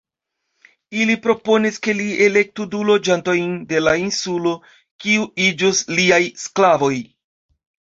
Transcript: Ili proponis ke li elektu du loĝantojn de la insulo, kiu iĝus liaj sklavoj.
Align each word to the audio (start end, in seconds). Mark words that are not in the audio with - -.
Ili 1.01 1.17
proponis 1.25 1.77
ke 1.89 1.95
li 1.99 2.07
elektu 2.29 2.67
du 2.73 2.81
loĝantojn 2.89 3.55
de 3.75 3.85
la 3.87 3.95
insulo, 4.09 4.57
kiu 5.07 5.33
iĝus 5.49 5.87
liaj 5.97 6.25
sklavoj. 6.51 6.95